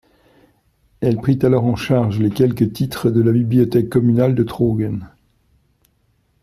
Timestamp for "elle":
1.01-1.17